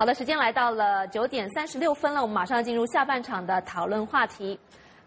[0.00, 4.56] 好的，时间来到了九点三十六分了，我们马上要进入下半场的讨论话题。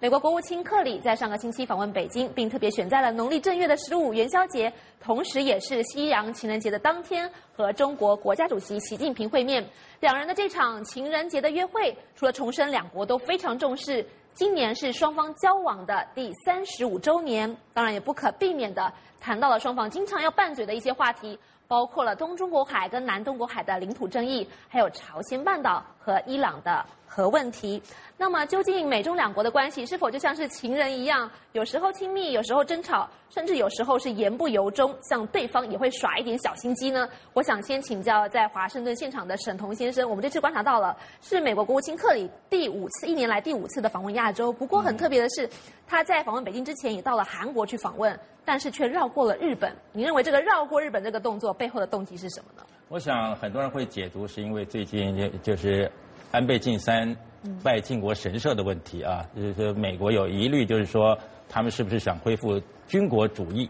[0.00, 9.62] 美国国务卿克里在上个星期访问北京，并特别选在了农历正月的十五元宵节，同时也是西洋情人节的当天，和中国国家主席习近平会面。
[10.00, 18.90] 两人的这场情人节的约会，除了重申两国都非常重视，今年是双方交往的第三十五周年，当然也不可避免的
[19.20, 21.38] 谈到了双方经常要拌嘴的一些话题。
[21.68, 27.80] 包括了东中国海跟南中国海的领土争议，还有朝鲜半岛和伊朗的核问题。
[28.16, 37.08] 那么，究竟美中两国的关系是否就像是情人一样，有时候亲密，有时候争吵，甚至有时候是言不由衷，向对方也会耍一点小心机呢？
[37.34, 40.08] 我想想先请教在华盛顿现场的沈彤先生。
[40.08, 44.52] 我们这次观察到了，是美国国务卿克里第五次，一年来第五次的访问亚洲。
[44.52, 45.50] 不过很特别的是，
[45.84, 48.16] 他在访问北京之前也到了韩国去访问。
[48.44, 52.64] 但是却绕过了日本，你认为这个绕过日本这个动作背后的动机是什么呢？
[52.86, 55.90] 我想很多人会解读是因为最近就就是
[56.30, 57.16] 安倍晋三
[57.64, 63.68] 拜靖国神社的问题啊，就是美国有疑虑，就是说他们是不是想恢复军国主义？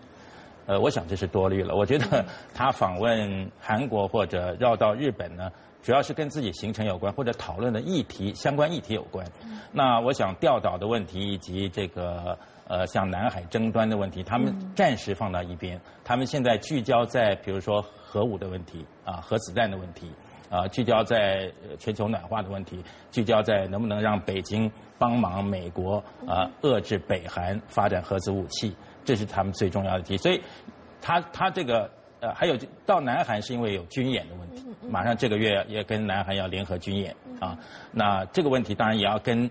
[0.67, 1.75] 呃，我想这是多虑了。
[1.75, 5.51] 我觉得 他访问韩国或者绕到日本呢，
[5.83, 9.27] 主要是跟自己行程有关，或者讨论的议题相关议题有关。
[9.73, 12.39] 那我想调岛的问题以及这个。
[12.73, 20.09] 呃，像南海争端的问题，他们暂时放到一边，他们现在聚焦在比如说核武的问题啊，核子弹的问题
[20.49, 21.51] 啊，聚焦在
[21.81, 25.97] 全球暖化的问题，聚焦在能不能让北京帮忙美国
[26.29, 28.73] 啊遏制北韩发展核子武器，
[29.11, 30.17] 这是他们最重要的题。
[30.17, 30.41] 所以，
[31.03, 37.59] 他他这个呃，还有到南韩是因为有军演的问题，马上这个月也跟南韩要联合军演啊，
[37.91, 39.51] 那这个问题当然也要跟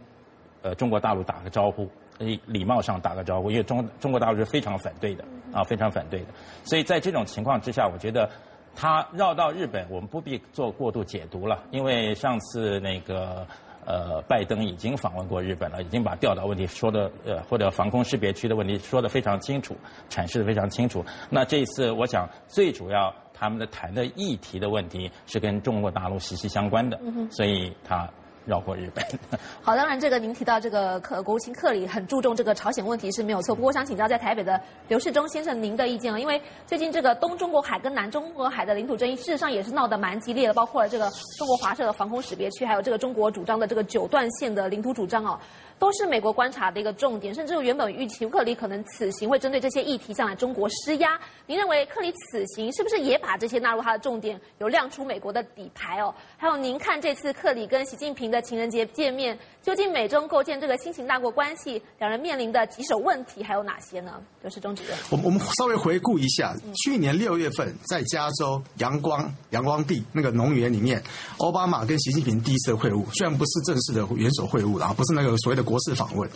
[0.62, 1.90] 呃中国大陆打个招呼。
[2.20, 6.28] 礼礼貌上打个招呼，因为中中国大陆是非常反对的啊，非常反对的。
[6.64, 8.30] 所以在这种情况之下，我觉得
[8.76, 11.64] 他绕到日本，我们不必做过度解读了。
[11.72, 13.46] 因为上次那个
[13.86, 19.76] 呃，拜登已经访问过日本了，已经把钓岛问题说的呃，或者防空识别区的问题说的非常清楚，
[20.10, 21.04] 阐释的非常清楚。
[21.30, 27.00] 那这一次，我想最主要他们的谈的议题的问题是跟中国大陆息息相关的，
[27.32, 28.10] 所以他。
[28.46, 29.06] 绕过日本。
[29.62, 33.54] 好，当然这个您提到这个克国务卿克里很注重这个朝鲜问题是没有错。
[33.56, 45.40] 不过我想请教在台北的刘世忠先生您的意见啊，因为最近这个东中国海跟南中国海的领土争议，事实上也是闹得蛮激烈的，包括了这个中国华社的防空识别区，还有这个中国主张的这个九段线的领土主张哦。
[45.78, 51.18] 都是美国观察的一个重点，甚至原本预期克里可能此行会针对这些议题向来中国施压。
[51.46, 56.14] 您认为克里此行是不是也把这些纳入他的重点，有亮出美国的底牌哦？
[56.36, 64.20] 还有您看这次克里跟习近平的情人节见面，究竟美中构建这个新型大国关系，两人面临的棘手问题还有哪些呢？
[64.44, 66.54] 就是中主任，我我们稍微回顾一下，
[66.84, 71.02] 去年六月份在加州阳光阳光地那个农园里面，
[71.38, 75.70] 奥巴马跟习近平第一次会晤，虽然不是正式的元首会晤然后不是那个所谓的。
[75.70, 76.28] 国事访问，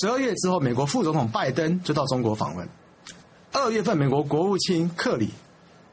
[0.00, 2.68] 十二月之后，美国副总统拜登就到中国访问。
[3.52, 5.30] 二月份，美国国务卿克里，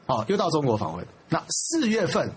[0.08, 1.06] 哦，又到中国访问。
[1.28, 2.28] 那四月份。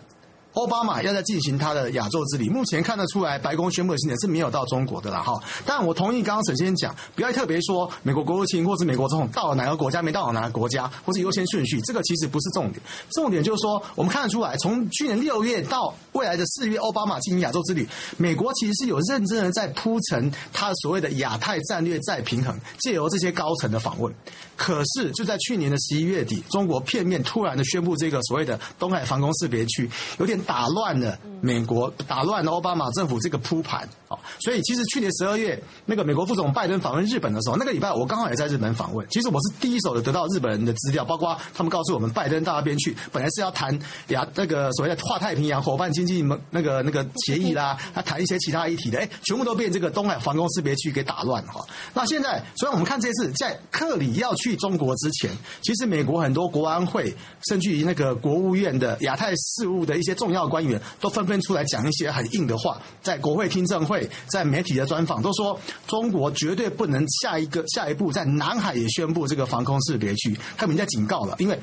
[0.55, 5.43] 奥巴马要在进行他的亚洲之旅，目前看得出来，白宫宣布的行程是没有到中国的啦哈。
[5.65, 12.83] 但我同意刚刚沈先生讲，不要特别说美国国务卿或是美国总统到了哪个国家，没到哪个国家，或是优先顺序，这个其实不是重点。
[13.13, 24.15] 重点就是说，我们看得出来，从去年六月到未来的四月，奥巴马进行亚洲之旅，美国其实是有认真的在铺陈他所谓的亚太战略再平衡，借由这些高层的访问。
[24.55, 30.42] 可是就在去年的十一月底，中国片面突然的宣布这个所谓的东海防空识别区，有点。
[30.43, 39.07] 打乱了美国，打乱了奥巴马政府这个铺盘，好，所以其实去年十二月那个美国副总拜登访问日本的时候，那个礼拜我刚好也在日本访问。
[39.11, 43.77] 其实我是第一手的得到日本人的资料，包括他们告诉我们，拜登到那边去，本来是要谈
[44.09, 51.61] 亚那个所谓的跨太平洋伙伴经济那个那个协议啦，他谈一些其他议题的，哎，全部都被这个东海防空识别区给打乱哈。
[51.93, 55.31] 那现在，所以我们看这次在克里要去中国之前，
[55.63, 57.15] 其实美国很多国安会，
[57.49, 60.43] 甚至于那个国务院的亚太事务的一些重要。
[60.53, 71.59] 官员都纷纷出来讲一些很硬的话，在国会听证会、在媒体的专访，都说中国绝对不能下一个下一步在南海也宣布这个防空识别区，他们已经在警告了，因为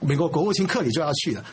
[0.00, 1.44] 美国国务卿克里就要去了，